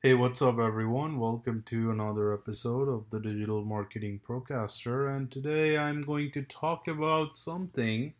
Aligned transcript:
Hey, 0.00 0.14
what's 0.14 0.40
up, 0.40 0.60
everyone? 0.60 1.18
Welcome 1.18 1.64
to 1.66 1.90
another 1.90 2.32
episode 2.32 2.88
of 2.88 3.10
the 3.10 3.18
Digital 3.18 3.64
Marketing 3.64 4.20
Procaster. 4.24 5.12
And 5.12 5.28
today 5.28 5.76
I'm 5.76 6.02
going 6.02 6.30
to 6.30 6.42
talk 6.42 6.86
about 6.86 7.36
something 7.36 8.14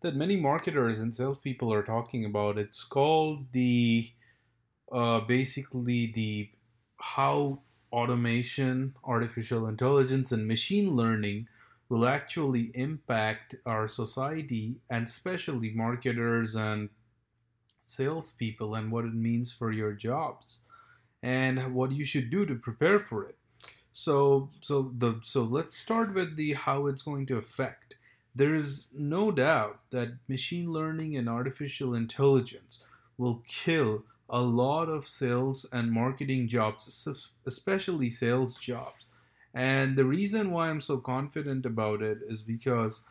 that 0.00 0.16
many 0.16 0.34
marketers 0.34 0.98
and 0.98 1.14
salespeople 1.14 1.72
are 1.72 1.84
talking 1.84 2.24
about. 2.24 2.58
It's 2.58 2.82
called 2.82 3.52
the 3.52 4.10
uh, 4.90 5.20
basically 5.20 6.10
the 6.12 6.50
how 6.98 7.60
automation, 7.92 8.96
artificial 9.04 9.68
intelligence, 9.68 10.32
and 10.32 10.48
machine 10.48 10.96
learning 10.96 11.46
will 11.88 12.04
actually 12.04 12.72
impact 12.74 13.54
our 13.64 13.86
society 13.86 14.74
and 14.90 15.06
especially 15.06 15.70
marketers 15.70 16.56
and 16.56 16.88
salespeople 17.78 18.74
and 18.74 18.90
what 18.90 19.04
it 19.04 19.14
means 19.14 19.52
for 19.52 19.70
your 19.70 19.92
jobs 19.92 20.58
and 21.22 21.74
what 21.74 21.92
you 21.92 22.04
should 22.04 22.30
do 22.30 22.46
to 22.46 22.54
prepare 22.54 22.98
for 22.98 23.24
it. 23.24 23.36
So 23.92 24.50
so 24.60 24.92
the 24.96 25.20
so 25.22 25.42
let's 25.42 25.76
start 25.76 26.14
with 26.14 26.36
the 26.36 26.52
how 26.54 26.86
it's 26.86 27.02
going 27.02 27.26
to 27.26 27.36
affect. 27.36 27.96
There 28.34 28.54
is 28.54 28.86
no 28.94 29.32
doubt 29.32 29.80
that 29.90 30.18
machine 30.28 30.72
learning 30.72 31.16
and 31.16 31.28
artificial 31.28 31.94
intelligence 31.94 32.84
will 33.18 33.42
kill 33.48 34.04
a 34.28 34.40
lot 34.40 34.88
of 34.88 35.08
sales 35.08 35.66
and 35.72 35.90
marketing 35.90 36.46
jobs, 36.46 37.08
especially 37.44 38.08
sales 38.08 38.56
jobs. 38.56 39.08
And 39.52 39.96
the 39.96 40.04
reason 40.04 40.52
why 40.52 40.68
I'm 40.70 40.80
so 40.80 40.98
confident 40.98 41.66
about 41.66 42.02
it 42.02 42.18
is 42.22 42.40
because 42.40 43.04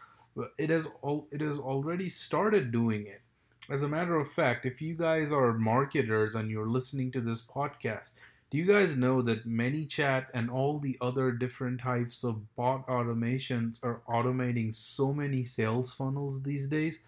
it 0.57 0.69
has 0.69 0.87
all 1.01 1.27
it 1.31 1.41
has 1.41 1.57
already 1.57 2.09
started 2.09 2.71
doing 2.71 3.05
it. 3.07 3.21
As 3.69 3.83
a 3.83 3.87
matter 3.87 4.15
of 4.15 4.31
fact, 4.31 4.65
if 4.65 4.81
you 4.81 4.95
guys 4.95 5.31
are 5.31 5.53
marketers 5.53 6.33
and 6.33 6.49
you're 6.49 6.67
listening 6.67 7.11
to 7.11 7.21
this 7.21 7.43
podcast, 7.43 8.13
do 8.49 8.57
you 8.57 8.65
guys 8.65 8.97
know 8.97 9.21
that 9.21 9.47
ManyChat 9.47 10.25
and 10.33 10.49
all 10.49 10.79
the 10.79 10.97
other 11.01 11.31
different 11.31 11.79
types 11.79 12.23
of 12.23 12.55
bot 12.55 12.87
automations 12.87 13.83
are 13.83 14.01
automating 14.09 14.73
so 14.73 15.13
many 15.13 15.43
sales 15.43 15.93
funnels 15.93 16.41
these 16.41 16.65
days? 16.65 17.01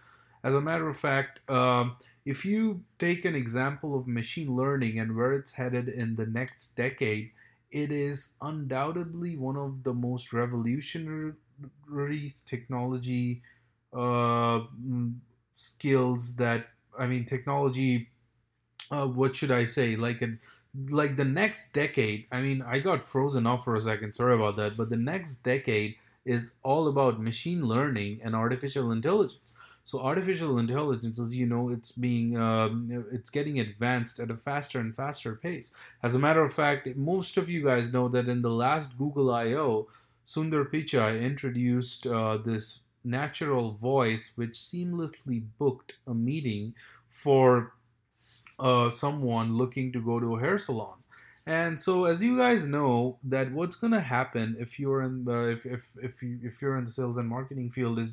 As 0.44 0.53
a 0.53 0.61
matter 0.61 0.88
of 0.88 0.97
fact, 0.97 1.39
um, 1.50 1.95
if 2.25 2.45
you 2.45 2.83
take 3.00 3.25
an 3.25 3.33
example 3.33 3.97
of 3.97 4.07
machine 4.07 4.55
learning 4.55 5.00
and 5.00 5.16
where 5.16 5.33
it's 5.33 5.52
headed 5.52 5.89
in 5.89 6.16
the 6.16 6.28
next 6.28 6.75
decade, 6.75 7.31
it 7.72 7.91
is 7.91 8.35
undoubtedly 8.39 9.35
one 9.35 9.57
of 9.57 9.81
the 9.81 9.95
most 9.95 10.31
revolutionary 10.31 11.33
technology 12.45 13.41
uh, 13.94 14.61
skills 15.61 16.35
that 16.37 16.67
I 16.97 17.05
mean 17.07 17.25
technology. 17.25 18.09
Uh, 18.89 19.07
what 19.07 19.35
should 19.35 19.51
I 19.51 19.65
say? 19.65 19.95
Like 19.95 20.21
a, 20.21 20.37
like 20.89 21.15
the 21.15 21.25
next 21.25 21.71
decade. 21.73 22.25
I 22.31 22.41
mean, 22.41 22.61
I 22.61 22.79
got 22.79 23.01
frozen 23.01 23.47
off 23.47 23.63
for 23.63 23.75
a 23.75 23.79
second. 23.79 24.13
Sorry 24.13 24.35
about 24.35 24.57
that. 24.57 24.75
But 24.75 24.89
the 24.89 24.97
next 24.97 25.43
decade 25.43 25.95
is 26.25 26.53
all 26.63 26.87
about 26.87 27.21
machine 27.21 27.63
learning 27.65 28.19
and 28.23 28.35
artificial 28.35 28.91
intelligence. 28.91 29.53
So 29.83 29.99
artificial 29.99 30.59
intelligence, 30.59 31.19
as 31.19 31.35
you 31.35 31.47
know, 31.47 31.69
it's 31.69 31.91
being 31.91 32.37
um, 32.37 33.05
it's 33.11 33.29
getting 33.29 33.59
advanced 33.59 34.19
at 34.19 34.29
a 34.29 34.37
faster 34.37 34.79
and 34.79 34.95
faster 34.95 35.35
pace. 35.35 35.73
As 36.03 36.15
a 36.15 36.19
matter 36.19 36.43
of 36.43 36.53
fact, 36.53 36.95
most 36.95 37.37
of 37.37 37.49
you 37.49 37.63
guys 37.63 37.93
know 37.93 38.07
that 38.09 38.29
in 38.29 38.41
the 38.41 38.49
last 38.49 38.97
Google 38.97 39.31
I/O, 39.33 39.87
Sundar 40.25 40.69
Pichai 40.71 41.21
introduced 41.21 42.05
uh, 42.05 42.37
this 42.37 42.81
natural 43.03 43.73
voice 43.73 44.31
which 44.35 44.53
seamlessly 44.53 45.44
booked 45.57 45.95
a 46.07 46.13
meeting 46.13 46.73
for 47.09 47.73
uh, 48.59 48.89
someone 48.89 49.57
looking 49.57 49.91
to 49.91 50.02
go 50.02 50.19
to 50.19 50.35
a 50.35 50.39
hair 50.39 50.57
salon. 50.57 51.02
And 51.47 51.79
so, 51.79 52.05
as 52.05 52.22
you 52.22 52.38
guys 52.38 52.67
know, 52.67 53.17
that 53.23 53.52
what's 53.52 53.75
going 53.75 53.94
to 53.94 53.99
happen 53.99 54.55
if 54.59 54.79
you're 54.79 55.02
in 55.02 55.25
the 55.25 55.49
if 55.49 55.66
if 55.66 55.83
if, 56.02 56.22
you, 56.22 56.39
if 56.44 56.61
you're 56.61 56.77
in 56.77 56.85
the 56.85 56.91
sales 56.91 57.17
and 57.17 57.28
marketing 57.28 57.72
field 57.72 57.97
is 57.97 58.12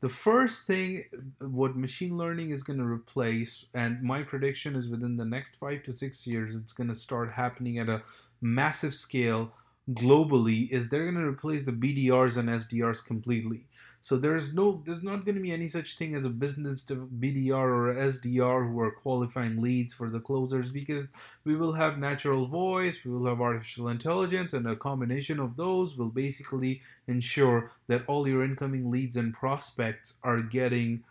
the 0.00 0.08
first 0.08 0.66
thing 0.66 1.04
what 1.40 1.76
machine 1.76 2.16
learning 2.16 2.50
is 2.50 2.62
going 2.62 2.78
to 2.78 2.86
replace, 2.86 3.66
and 3.74 4.02
my 4.02 4.22
prediction 4.22 4.76
is 4.76 4.88
within 4.88 5.16
the 5.16 5.26
next 5.26 5.56
five 5.56 5.82
to 5.82 5.92
six 5.92 6.26
years, 6.26 6.56
it's 6.56 6.72
going 6.72 6.88
to 6.88 6.94
start 6.94 7.30
happening 7.30 7.78
at 7.78 7.90
a 7.90 8.02
massive 8.40 8.94
scale 8.94 9.52
globally. 9.92 10.70
Is 10.70 10.88
they're 10.88 11.10
going 11.10 11.22
to 11.22 11.30
replace 11.30 11.62
the 11.62 11.72
BDRs 11.72 12.38
and 12.38 12.48
SDRs 12.48 13.04
completely. 13.04 13.66
So 14.02 14.16
there's 14.16 14.54
no, 14.54 14.82
there's 14.86 15.02
not 15.02 15.24
going 15.26 15.34
to 15.34 15.42
be 15.42 15.52
any 15.52 15.68
such 15.68 15.98
thing 15.98 16.14
as 16.14 16.24
a 16.24 16.30
business 16.30 16.82
BDR 16.84 17.52
or 17.52 17.94
SDR 17.94 18.70
who 18.70 18.80
are 18.80 18.90
qualifying 18.90 19.60
leads 19.60 19.92
for 19.92 20.08
the 20.08 20.20
closers 20.20 20.70
because 20.70 21.06
we 21.44 21.54
will 21.54 21.72
have 21.72 21.98
natural 21.98 22.46
voice, 22.46 23.04
we 23.04 23.10
will 23.10 23.26
have 23.26 23.42
artificial 23.42 23.88
intelligence, 23.88 24.54
and 24.54 24.66
a 24.66 24.74
combination 24.74 25.38
of 25.38 25.56
those 25.56 25.96
will 25.96 26.08
basically 26.08 26.80
ensure 27.08 27.70
that 27.88 28.04
all 28.06 28.26
your 28.26 28.42
incoming 28.42 28.90
leads 28.90 29.16
and 29.16 29.34
prospects 29.34 30.18
are 30.24 30.40
getting, 30.40 31.04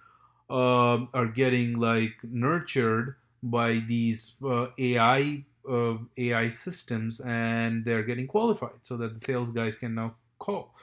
uh, 0.49 1.05
are 1.13 1.27
getting 1.27 1.79
like 1.79 2.15
nurtured 2.23 3.15
by 3.43 3.83
these 3.87 4.33
uh, 4.43 4.67
AI 4.79 5.45
uh, 5.69 5.97
AI 6.17 6.49
systems, 6.49 7.19
and 7.19 7.85
they're 7.85 8.03
getting 8.03 8.25
qualified 8.25 8.79
so 8.81 8.97
that 8.97 9.13
the 9.13 9.19
sales 9.19 9.51
guys 9.51 9.75
can 9.75 9.93
now 9.93 10.15
call. 10.39 10.73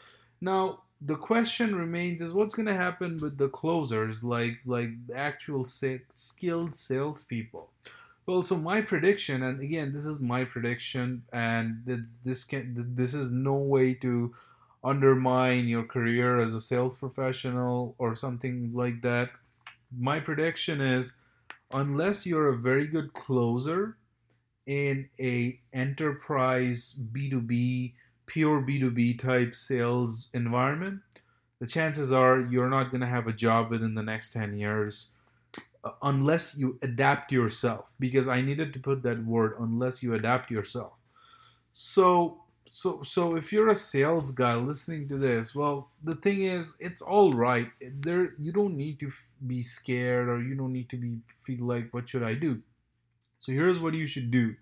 Now, 0.41 0.83
the 1.01 1.17
question 1.17 1.75
remains 1.75 2.23
is 2.23 2.33
what's 2.33 2.55
going 2.55 2.67
to 2.67 2.75
happen 2.75 3.19
with 3.19 3.37
the 3.37 3.49
closers 3.49 4.25
like 4.25 4.59
like 4.65 4.91
actual 5.15 5.65
skilled 5.65 6.75
salespeople? 6.75 7.71
Well 8.25 8.43
so 8.43 8.57
my 8.57 8.81
prediction 8.81 9.43
and 9.43 9.61
again 9.61 9.93
this 9.93 10.07
is 10.07 10.21
my 10.21 10.45
prediction 10.45 11.23
and 11.33 11.83
this 12.25 12.45
can 12.45 12.75
this 12.95 13.15
is 13.15 13.31
no 13.31 13.55
way 13.55 13.95
to 13.95 14.33
undermine 14.83 15.69
your 15.69 15.85
career 15.85 16.39
as 16.39 16.55
a 16.55 16.61
sales 16.61 16.97
professional 16.97 17.95
or 17.99 18.15
something 18.15 18.71
like 18.73 19.03
that. 19.03 19.31
My 19.97 20.19
prediction 20.21 20.81
is 20.81 21.15
unless 21.73 22.25
you're 22.25 22.49
a 22.49 22.57
very 22.57 22.87
good 22.87 23.13
closer 23.13 23.99
in 24.67 25.09
a 25.21 25.61
enterprise 25.73 26.99
b2b 27.13 27.93
pure 28.27 28.61
B2B 28.61 29.19
type 29.19 29.55
sales 29.55 30.29
environment, 30.35 31.01
the 31.61 31.67
chances 31.67 32.13
are 32.13 32.41
you're 32.41 32.69
not 32.69 32.91
going 32.91 33.01
to 33.01 33.07
have 33.07 33.27
a 33.27 33.33
job 33.33 33.71
within 33.71 33.95
the 33.95 34.03
next 34.03 34.33
10 34.33 34.59
years 34.59 35.13
uh, 35.85 35.93
unless 36.03 36.57
you 36.57 36.79
adapt 36.83 37.33
yourself 37.33 37.93
because 38.01 38.29
I 38.29 38.41
needed 38.43 38.73
to 38.75 38.81
put 38.81 39.03
that 39.05 39.25
word 39.25 39.55
unless 39.59 40.03
you 40.03 40.15
adapt 40.15 40.51
yourself. 40.51 40.99
So 41.73 42.43
so 42.71 43.03
so 43.03 43.37
if 43.37 43.53
you're 43.53 43.71
a 43.71 43.75
sales 43.75 44.33
guy 44.33 44.55
listening 44.55 45.09
to 45.09 45.17
this, 45.17 45.55
well, 45.55 45.91
the 46.05 46.17
thing 46.17 46.43
is 46.43 46.75
it's 46.81 47.01
all 47.01 47.33
right. 47.33 47.69
There 47.81 48.35
you 48.39 48.53
don't 48.53 48.77
need 48.77 49.01
to 49.01 49.11
be 49.47 49.63
scared 49.63 50.29
or 50.29 50.43
you 50.43 50.55
don't 50.55 50.73
need 50.73 50.91
to 50.91 50.97
be 50.97 51.19
feel 51.43 51.65
like 51.65 51.95
what 51.95 52.09
should 52.09 52.23
I 52.23 52.35
do? 52.35 52.61
So 53.39 53.53
here's 53.53 53.79
what 53.79 53.95
you 53.95 54.07
should 54.07 54.31
do 54.31 54.57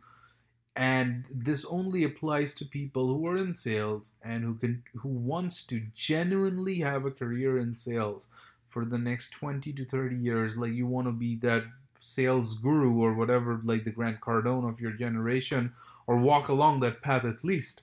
and 0.77 1.25
this 1.31 1.65
only 1.67 2.03
applies 2.05 2.55
to 2.55 2.65
people 2.65 3.09
who 3.09 3.27
are 3.27 3.37
in 3.37 3.55
sales 3.55 4.13
and 4.23 4.43
who 4.45 4.55
can 4.57 4.83
who 4.95 5.09
wants 5.09 5.65
to 5.65 5.81
genuinely 5.95 6.77
have 6.79 7.05
a 7.05 7.11
career 7.11 7.59
in 7.59 7.77
sales 7.77 8.29
for 8.69 8.85
the 8.85 8.99
next 8.99 9.31
20 9.31 9.73
to 9.73 9.85
30 9.85 10.17
years 10.17 10.57
like 10.57 10.73
you 10.73 10.87
want 10.87 11.07
to 11.07 11.13
be 11.13 11.37
that 11.37 11.65
sales 11.99 12.59
guru 12.59 12.99
or 13.01 13.15
whatever 13.15 13.61
like 13.65 13.85
the 13.85 13.91
grant 13.91 14.21
cardone 14.21 14.69
of 14.69 14.81
your 14.81 14.93
generation 14.93 15.73
or 16.07 16.17
walk 16.19 16.49
along 16.49 16.81
that 16.81 17.03
path 17.03 17.25
at 17.25 17.45
least 17.45 17.83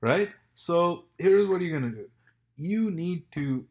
right? 0.00 0.30
So 0.54 1.06
here's 1.18 1.48
what 1.48 1.60
you're 1.60 1.78
going 1.78 1.92
to 1.92 1.98
do. 1.98 2.10
You 2.56 2.90
need 2.90 3.30
to 3.32 3.66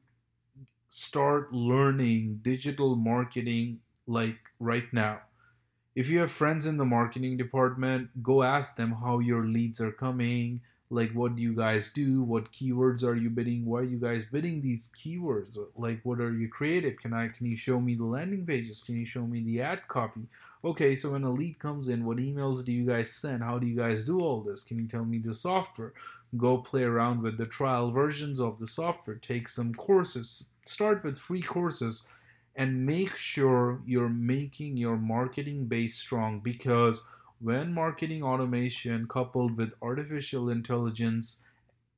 start 0.90 1.52
learning 1.54 2.40
digital 2.44 2.96
marketing 2.96 3.81
like 4.08 4.38
right 4.59 4.92
now 4.94 5.22
if 5.95 6.09
you 6.09 6.19
have 6.19 6.31
friends 6.31 6.66
in 6.66 6.75
the 6.75 6.85
marketing 6.85 7.38
department, 7.38 8.09
go 8.21 8.44
ask 8.44 8.75
them 8.75 8.92
how 8.92 9.19
your 9.19 9.45
leads 9.45 9.80
are 9.80 9.94
coming. 9.94 10.59
Like, 10.89 11.12
what 11.13 11.36
do 11.36 11.42
you 11.42 11.56
guys 11.56 11.92
do? 11.92 12.21
What 12.21 12.51
keywords 12.51 13.03
are 13.03 13.15
you 13.15 13.30
bidding? 13.30 13.65
Why 13.65 13.80
are 13.80 13.83
you 13.83 13.97
guys 13.97 14.24
bidding 14.31 14.62
these 14.62 14.92
keywords? 14.95 15.57
Like, 15.75 16.01
what 16.03 16.19
are 16.19 16.33
you 16.33 16.47
creative? 16.50 16.97
Can 16.97 17.13
I 17.13 17.30
can 17.30 17.47
you 17.47 17.56
show 17.56 17.80
me 17.80 17.95
the 17.95 18.03
landing 18.03 18.45
pages? 18.45 18.83
Can 18.83 18.97
you 18.97 19.06
show 19.06 19.25
me 19.25 19.42
the 19.42 19.62
ad 19.62 19.88
copy? 19.88 20.27
Okay, 20.63 20.95
so 20.95 21.12
when 21.12 21.24
a 21.24 21.31
lead 21.31 21.57
comes 21.59 21.88
in, 21.88 22.06
what 22.06 22.18
emails 22.18 22.63
do 22.63 22.71
you 22.71 22.86
guys 22.86 23.12
send? 23.12 23.41
How 23.41 23.57
do 23.57 23.65
you 23.65 23.75
guys 23.75 24.06
do 24.06 24.19
all 24.19 24.41
this? 24.41 24.63
Can 24.63 24.77
you 24.77 24.88
tell 24.88 25.06
me 25.06 25.18
the 25.18 25.33
software? 25.33 25.94
Go 26.38 26.57
play 26.57 26.83
around 26.83 27.24
with 27.24 27.38
the 27.38 27.45
trial 27.45 27.89
versions 27.89 28.39
of 28.39 28.59
the 28.59 28.68
software. 28.68 29.15
Take 29.15 29.48
some 29.48 29.74
courses. 29.74 30.50
Start 30.65 31.03
with 31.03 31.18
free 31.18 31.41
courses 31.41 32.06
and 32.56 32.86
make 32.86 33.16
sure 33.16 33.81
you're 33.86 34.10
making 34.10 34.78
your 34.78 34.98
marketing 34.98 35.66
base 35.66 35.98
strong 35.98 36.40
because 36.40 37.04
when 37.42 37.74
marketing 37.74 38.24
automation 38.24 39.07
coupled 39.07 39.57
with 39.57 39.74
artificial 39.81 40.50
intelligence 40.50 41.44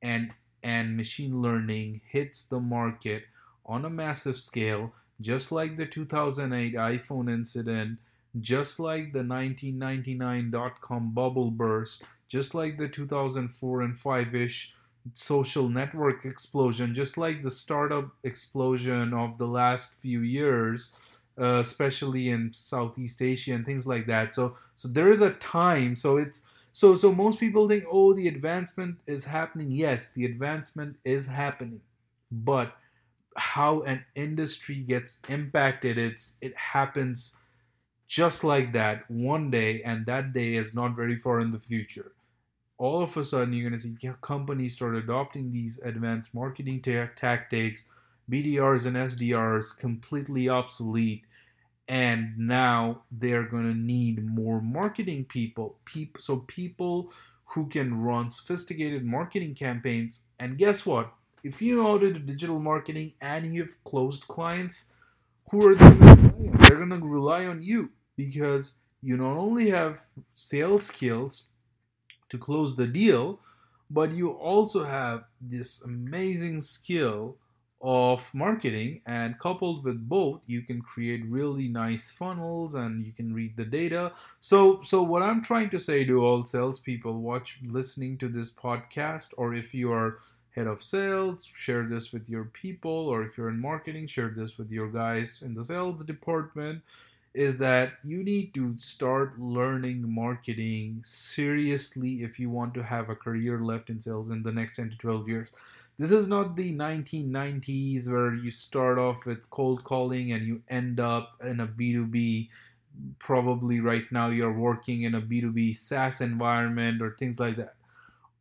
and 0.01 0.31
and 0.63 0.97
machine 0.97 1.41
learning 1.41 2.01
hits 2.09 2.43
the 2.43 2.59
market 2.59 3.23
on 3.65 3.85
a 3.85 3.89
massive 3.89 4.37
scale 4.37 4.91
just 5.21 5.51
like 5.51 5.77
the 5.77 5.85
2008 5.85 6.73
iPhone 6.75 7.31
incident 7.31 7.99
just 8.41 8.79
like 8.79 9.13
the 9.13 9.23
1999 9.23 10.51
dot 10.51 10.81
com 10.81 11.13
bubble 11.13 11.51
burst, 11.51 12.03
just 12.27 12.53
like 12.53 12.77
the 12.77 12.87
2004 12.87 13.81
and 13.81 13.97
5 13.97 14.35
ish 14.35 14.73
social 15.13 15.69
network 15.69 16.25
explosion, 16.25 16.93
just 16.95 17.17
like 17.17 17.43
the 17.43 17.51
startup 17.51 18.11
explosion 18.23 19.13
of 19.13 19.37
the 19.37 19.47
last 19.47 19.95
few 19.95 20.21
years, 20.21 20.91
uh, 21.39 21.59
especially 21.61 22.29
in 22.29 22.51
Southeast 22.53 23.21
Asia 23.21 23.53
and 23.53 23.65
things 23.65 23.85
like 23.87 24.07
that. 24.07 24.35
So, 24.35 24.55
so 24.75 24.87
there 24.87 25.09
is 25.11 25.21
a 25.21 25.33
time. 25.35 25.95
So 25.95 26.17
it's 26.17 26.41
so 26.71 26.95
so 26.95 27.11
most 27.13 27.39
people 27.39 27.67
think, 27.67 27.85
oh, 27.89 28.13
the 28.13 28.27
advancement 28.27 28.99
is 29.07 29.25
happening. 29.25 29.71
Yes, 29.71 30.11
the 30.13 30.25
advancement 30.25 30.97
is 31.03 31.27
happening, 31.27 31.81
but 32.31 32.75
how 33.37 33.83
an 33.83 34.05
industry 34.15 34.81
gets 34.81 35.21
impacted, 35.29 35.97
it's 35.97 36.37
it 36.41 36.55
happens 36.57 37.37
just 38.07 38.43
like 38.43 38.73
that 38.73 39.09
one 39.11 39.51
day, 39.51 39.83
and 39.83 40.05
that 40.07 40.33
day 40.33 40.55
is 40.55 40.75
not 40.75 40.95
very 40.95 41.17
far 41.17 41.39
in 41.41 41.51
the 41.51 41.59
future 41.61 42.16
all 42.77 43.01
of 43.01 43.15
a 43.17 43.23
sudden 43.23 43.53
you're 43.53 43.69
going 43.69 43.79
to 43.79 43.87
see 43.87 43.95
companies 44.21 44.75
start 44.75 44.95
adopting 44.95 45.51
these 45.51 45.79
advanced 45.83 46.33
marketing 46.33 46.81
tactics 46.81 47.85
bdrs 48.29 48.85
and 48.85 48.95
sdrs 48.95 49.77
completely 49.77 50.49
obsolete 50.49 51.23
and 51.87 52.37
now 52.37 53.01
they're 53.11 53.43
going 53.43 53.63
to 53.63 53.77
need 53.77 54.25
more 54.25 54.61
marketing 54.61 55.25
people 55.25 55.77
people 55.85 56.21
so 56.21 56.37
people 56.47 57.11
who 57.47 57.65
can 57.67 58.01
run 58.01 58.29
sophisticated 58.29 59.05
marketing 59.05 59.55
campaigns 59.55 60.23
and 60.39 60.57
guess 60.57 60.85
what? 60.85 61.11
If 61.43 61.61
you 61.61 61.77
know 61.77 61.87
how 61.87 61.97
to 61.97 62.13
do 62.13 62.19
digital 62.19 62.59
marketing 62.59 63.13
and 63.21 63.45
you've 63.45 63.81
closed 63.85 64.27
clients 64.27 64.93
who 65.49 65.65
are 65.65 65.75
they 65.75 65.89
they're 65.89 66.77
going 66.77 66.89
to 66.89 67.07
rely 67.07 67.45
on 67.45 67.63
you 67.63 67.89
because 68.17 68.73
you 69.01 69.15
not 69.15 69.37
only 69.37 69.69
have 69.69 70.01
sales 70.35 70.85
skills 70.85 71.45
to 72.29 72.37
close 72.37 72.75
the 72.75 72.87
deal, 72.87 73.39
but 73.89 74.11
you 74.11 74.31
also 74.31 74.83
have 74.83 75.25
this 75.41 75.83
amazing 75.83 76.61
skill 76.61 77.37
of 77.81 78.33
marketing 78.33 79.01
and 79.05 79.37
coupled 79.37 79.83
with 79.83 80.09
both 80.09 80.41
you 80.47 80.63
can 80.63 80.81
create 80.81 81.23
really 81.27 81.67
nice 81.67 82.09
funnels 82.09 82.73
and 82.73 83.05
you 83.05 83.11
can 83.11 83.33
read 83.33 83.55
the 83.55 83.63
data. 83.63 84.11
So 84.39 84.81
so 84.81 85.03
what 85.03 85.21
i'm 85.21 85.43
trying 85.43 85.69
to 85.69 85.79
say 85.79 86.03
to 86.03 86.25
all 86.25 86.43
salespeople 86.43 87.21
watch 87.21 87.59
listening 87.63 88.17
to 88.17 88.29
this 88.29 88.49
podcast 88.49 89.29
or 89.37 89.53
if 89.53 89.75
you 89.75 89.91
are 89.91 90.17
head 90.55 90.65
of 90.65 90.81
sales 90.81 91.45
share 91.45 91.83
this 91.83 92.11
with 92.11 92.27
your 92.27 92.45
people 92.45 93.07
or 93.09 93.21
if 93.21 93.37
you're 93.37 93.49
in 93.49 93.61
marketing 93.61 94.07
share 94.07 94.33
this 94.35 94.57
with 94.57 94.71
your 94.71 94.89
guys 94.89 95.43
in 95.45 95.53
the 95.53 95.63
sales 95.63 96.03
department 96.03 96.81
is 97.37 97.59
that 97.59 97.93
you 98.03 98.23
need 98.23 98.51
to 98.55 98.73
start 98.79 99.39
learning 99.39 100.03
marketing 100.11 100.99
seriously 101.03 102.23
if 102.23 102.39
you 102.39 102.49
want 102.49 102.73
to 102.73 102.81
have 102.81 103.09
a 103.09 103.15
career 103.15 103.59
left 103.61 103.91
in 103.91 103.99
sales 103.99 104.31
in 104.31 104.41
the 104.41 104.51
next 104.51 104.75
10 104.75 104.89
to 104.89 104.97
12 104.97 105.29
years. 105.29 105.53
This 105.99 106.11
is 106.11 106.27
not 106.27 106.55
the 106.55 106.75
1990s 106.75 108.09
where 108.09 108.33
you 108.33 108.49
start 108.49 108.97
off 108.97 109.27
with 109.27 109.47
cold 109.51 109.83
calling 109.83 110.31
and 110.31 110.47
you 110.47 110.63
end 110.69 110.99
up 110.99 111.33
in 111.43 111.59
a 111.59 111.67
B2B. 111.67 112.49
Probably 113.19 113.81
right 113.81 114.11
now 114.11 114.29
you're 114.29 114.59
working 114.59 115.03
in 115.03 115.13
a 115.13 115.21
B2B 115.21 115.75
SaaS 115.75 116.21
environment 116.21 117.03
or 117.03 117.11
things 117.19 117.39
like 117.39 117.55
that. 117.57 117.75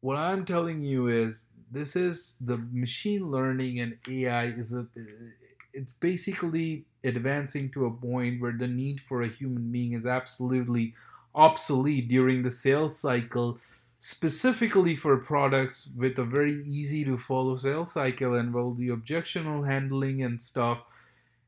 What 0.00 0.16
I'm 0.16 0.46
telling 0.46 0.82
you 0.82 1.08
is 1.08 1.44
this 1.70 1.96
is 1.96 2.36
the 2.40 2.56
machine 2.72 3.24
learning 3.24 3.80
and 3.80 3.98
AI 4.08 4.44
is 4.46 4.72
a 4.72 4.86
it's 5.76 5.92
basically 5.92 6.86
advancing 7.04 7.70
to 7.72 7.86
a 7.86 7.90
point 7.90 8.40
where 8.40 8.52
the 8.52 8.68
need 8.68 9.00
for 9.00 9.22
a 9.22 9.28
human 9.28 9.70
being 9.70 9.92
is 9.92 10.06
absolutely 10.06 10.94
obsolete 11.34 12.08
during 12.08 12.42
the 12.42 12.50
sales 12.50 12.98
cycle 12.98 13.58
specifically 14.00 14.96
for 14.96 15.16
products 15.18 15.88
with 15.96 16.18
a 16.18 16.24
very 16.24 16.52
easy 16.52 17.04
to 17.04 17.16
follow 17.16 17.56
sales 17.56 17.92
cycle 17.92 18.34
and 18.34 18.52
well 18.54 18.74
the 18.74 18.88
objectional 18.88 19.66
handling 19.66 20.22
and 20.22 20.40
stuff 20.40 20.84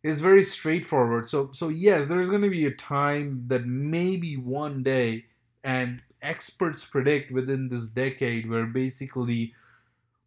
is 0.03 0.21
very 0.21 0.43
straightforward. 0.43 1.29
So 1.29 1.51
so 1.53 1.69
yes 1.69 2.07
there's 2.07 2.31
going 2.31 2.43
to 2.43 2.51
be 2.51 2.67
a 2.67 2.71
time 2.75 3.45
that 3.49 3.67
maybe 3.67 4.37
one 4.37 4.83
day 4.83 5.27
and 5.65 6.03
experts 6.23 6.85
predict 6.85 7.31
within 7.31 7.69
this 7.69 7.89
decade 7.89 8.49
where 8.49 8.67
basically 8.67 9.55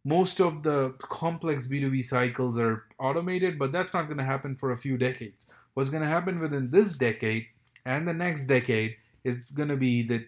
most 0.04 0.40
of 0.40 0.62
the 0.62 0.94
complex 0.98 1.66
B2B 1.66 2.04
cycles 2.04 2.58
are 2.58 2.84
automated, 2.98 3.58
but 3.58 3.72
that's 3.72 3.94
not 3.94 4.06
going 4.06 4.18
to 4.18 4.24
happen 4.24 4.56
for 4.56 4.72
a 4.72 4.76
few 4.76 4.98
decades. 4.98 5.46
What's 5.74 5.90
going 5.90 6.02
to 6.02 6.08
happen 6.08 6.40
within 6.40 6.70
this 6.70 6.92
decade 6.92 7.46
and 7.84 8.06
the 8.06 8.12
next 8.12 8.46
decade 8.46 8.96
is 9.24 9.44
going 9.44 9.68
to 9.68 9.76
be 9.76 10.02
that 10.04 10.22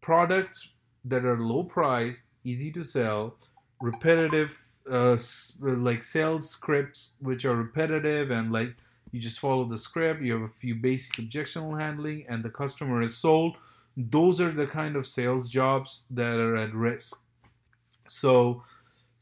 products 0.00 0.72
that 1.04 1.24
are 1.24 1.38
low 1.38 1.64
price, 1.64 2.24
easy 2.44 2.70
to 2.72 2.82
sell, 2.82 3.36
repetitive, 3.80 4.58
uh, 4.90 5.16
like 5.60 6.02
sales 6.02 6.50
scripts 6.50 7.16
which 7.20 7.44
are 7.44 7.54
repetitive 7.54 8.30
and 8.30 8.52
like 8.52 8.74
you 9.12 9.20
just 9.20 9.38
follow 9.38 9.64
the 9.64 9.76
script, 9.76 10.22
you 10.22 10.32
have 10.32 10.42
a 10.42 10.48
few 10.48 10.74
basic 10.74 11.16
objectional 11.16 11.78
handling, 11.78 12.24
and 12.28 12.42
the 12.42 12.48
customer 12.48 13.02
is 13.02 13.16
sold. 13.16 13.56
Those 13.94 14.40
are 14.40 14.50
the 14.50 14.66
kind 14.66 14.96
of 14.96 15.06
sales 15.06 15.50
jobs 15.50 16.06
that 16.10 16.36
are 16.36 16.56
at 16.56 16.74
risk. 16.74 17.22
So, 18.06 18.62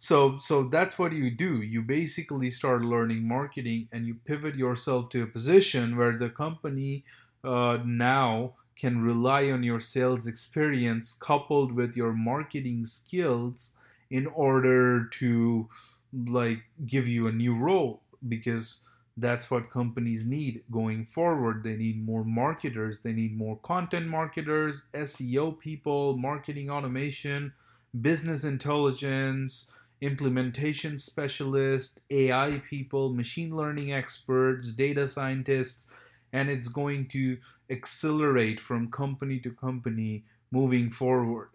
so 0.02 0.38
so 0.38 0.64
that's 0.64 0.99
what 0.99 1.12
you 1.12 1.31
do. 1.31 1.61
You 1.61 1.82
basically 1.82 2.49
start 2.49 2.81
learning 2.82 3.29
marketing 3.29 3.88
and 3.93 4.06
you 4.06 4.14
pivot 4.25 4.55
yourself 4.55 5.11
to 5.11 5.23
a 5.23 5.26
position 5.26 5.94
where 5.94 6.17
the 6.17 6.31
company 6.31 7.05
uh, 7.44 7.79
now 7.85 8.55
can 8.76 9.02
rely 9.02 9.50
on 9.50 9.62
your 9.62 9.79
sales 9.79 10.26
experience 10.26 11.12
coupled 11.12 11.73
with 11.73 11.97
your 11.97 12.14
marketing 12.14 12.87
skills 12.87 13.75
in 14.08 14.26
order 14.29 15.05
to 15.20 15.69
like 16.29 16.62
give 16.87 17.06
you 17.06 17.26
a 17.26 17.32
new 17.32 17.55
role 17.55 18.00
because 18.26 18.82
that's 19.19 19.50
what 19.50 19.70
companies 19.70 20.25
need 20.25 20.64
going 20.70 21.05
forward. 21.05 21.62
They 21.62 21.76
need 21.76 22.02
more 22.02 22.25
marketers. 22.25 23.00
They 23.00 23.12
need 23.12 23.37
more 23.37 23.58
content 23.58 24.06
marketers 24.06 24.87
seo 24.94 25.58
people 25.58 26.17
marketing 26.17 26.70
automation 26.70 27.52
business 28.00 28.44
intelligence 28.44 29.73
implementation 30.00 30.99
specialists, 30.99 31.99
AI 32.11 32.62
people, 32.69 33.12
machine 33.12 33.55
learning 33.55 33.93
experts, 33.93 34.73
data 34.73 35.06
scientists, 35.06 35.88
and 36.32 36.49
it's 36.49 36.69
going 36.69 37.06
to 37.08 37.37
accelerate 37.70 38.61
from 38.61 38.91
company 38.91 39.38
to 39.41 39.50
company 39.50 40.25
moving 40.50 40.91
forward. 40.91 41.50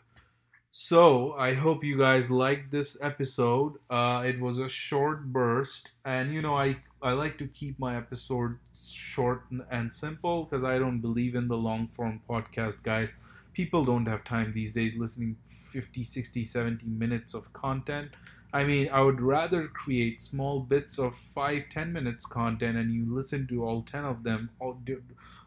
So 0.77 1.32
I 1.36 1.53
hope 1.53 1.86
you 1.86 1.98
guys 1.98 2.29
liked 2.29 2.70
this 2.70 3.01
episode. 3.01 3.75
Uh, 3.89 4.24
it 4.27 4.41
was 4.41 4.58
a 4.58 4.67
short 4.67 5.24
burst, 5.32 5.91
and 6.03 6.34
you 6.34 6.41
know 6.41 6.58
I 6.58 6.75
I 7.01 7.13
like 7.13 7.38
to 7.38 7.48
keep 7.48 7.79
my 7.79 7.96
episodes 7.96 8.91
short 8.91 9.44
and 9.72 9.94
simple 9.94 10.44
because 10.44 10.65
I 10.65 10.77
don't 10.77 11.00
believe 11.00 11.34
in 11.36 11.48
the 11.48 11.55
long 11.55 11.88
form 11.96 12.20
podcast, 12.29 12.84
guys. 12.84 13.15
People 13.53 13.86
don't 13.86 14.05
have 14.05 14.25
time 14.25 14.51
these 14.51 14.74
days 14.74 14.98
listening 14.98 15.38
50, 15.72 16.03
60, 16.03 16.44
70 16.44 16.86
minutes 16.88 17.34
of 17.34 17.53
content. 17.53 18.12
I 18.51 18.65
mean, 18.65 18.89
I 18.89 19.00
would 19.00 19.22
rather 19.22 19.70
create 19.70 20.20
small 20.20 20.60
bits 20.60 21.00
of 21.00 21.15
five, 21.15 21.70
ten 21.70 21.94
minutes 21.94 22.25
content 22.25 22.77
and 22.77 22.91
you 22.94 23.05
listen 23.15 23.48
to 23.48 23.63
all 23.63 23.82
10 23.82 24.03
of 24.03 24.24
them 24.24 24.50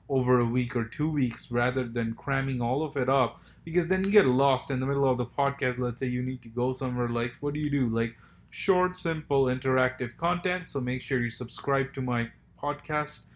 over 0.08 0.40
a 0.40 0.44
week 0.44 0.74
or 0.74 0.84
two 0.84 1.10
weeks 1.10 1.50
rather 1.50 1.84
than 1.84 2.14
cramming 2.14 2.60
all 2.60 2.82
of 2.82 2.96
it 2.96 3.08
up 3.08 3.40
because 3.64 3.86
then 3.86 4.02
you 4.02 4.10
get 4.10 4.26
lost 4.26 4.70
in 4.70 4.80
the 4.80 4.86
middle 4.86 5.08
of 5.08 5.18
the 5.18 5.26
podcast. 5.26 5.78
Let's 5.78 6.00
say 6.00 6.06
you 6.06 6.22
need 6.22 6.42
to 6.42 6.48
go 6.48 6.72
somewhere, 6.72 7.08
like, 7.08 7.32
what 7.40 7.54
do 7.54 7.60
you 7.60 7.70
do? 7.70 7.88
Like, 7.88 8.16
short, 8.50 8.96
simple, 8.96 9.44
interactive 9.44 10.16
content. 10.16 10.68
So 10.68 10.80
make 10.80 11.02
sure 11.02 11.20
you 11.20 11.30
subscribe 11.30 11.92
to 11.94 12.00
my 12.00 12.30
podcast 12.62 13.26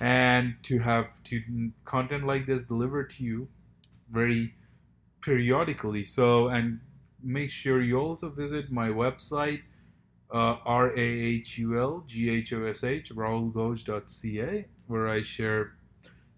and 0.00 0.54
to 0.62 0.78
have 0.78 1.22
to 1.24 1.42
content 1.84 2.24
like 2.26 2.46
this 2.46 2.62
delivered 2.64 3.10
to 3.10 3.24
you 3.24 3.48
very 4.10 4.54
periodically. 5.22 6.04
So, 6.04 6.48
and 6.48 6.80
make 7.22 7.50
sure 7.50 7.82
you 7.82 7.98
also 7.98 8.30
visit 8.30 8.70
my 8.70 8.88
website, 8.88 9.62
uh, 10.32 10.56
R-A-H-U-L-G-H-O-S-H, 10.64 11.50
rahulghosh.ca, 13.10 14.66
where 14.86 15.08
I 15.08 15.22
share 15.22 15.72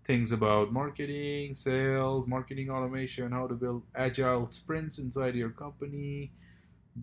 things 0.04 0.32
about 0.32 0.72
marketing, 0.72 1.54
sales, 1.54 2.26
marketing 2.26 2.70
automation, 2.70 3.30
how 3.32 3.46
to 3.46 3.54
build 3.54 3.82
agile 3.94 4.50
sprints 4.50 4.98
inside 4.98 5.34
your 5.34 5.50
company, 5.50 6.32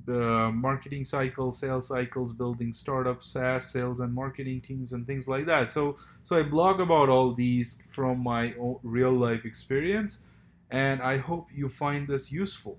the 0.05 0.51
marketing 0.53 1.03
cycle, 1.03 1.51
sales 1.51 1.87
cycles, 1.87 2.33
building 2.33 2.73
startup 2.73 3.23
SaaS 3.23 3.71
sales 3.71 4.01
and 4.01 4.13
marketing 4.13 4.61
teams, 4.61 4.93
and 4.93 5.07
things 5.07 5.27
like 5.27 5.45
that. 5.45 5.71
So, 5.71 5.95
so 6.23 6.37
I 6.37 6.43
blog 6.43 6.79
about 6.79 7.09
all 7.09 7.33
these 7.33 7.81
from 7.89 8.19
my 8.19 8.53
real 8.83 9.13
life 9.13 9.45
experience, 9.45 10.25
and 10.69 11.01
I 11.01 11.17
hope 11.17 11.47
you 11.53 11.69
find 11.69 12.07
this 12.07 12.31
useful. 12.31 12.77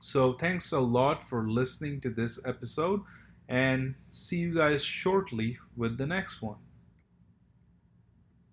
So, 0.00 0.34
thanks 0.34 0.72
a 0.72 0.80
lot 0.80 1.22
for 1.22 1.48
listening 1.48 2.00
to 2.02 2.10
this 2.10 2.38
episode, 2.46 3.02
and 3.48 3.94
see 4.08 4.38
you 4.38 4.54
guys 4.54 4.82
shortly 4.84 5.58
with 5.76 5.98
the 5.98 6.06
next 6.06 6.40
one. 6.40 6.65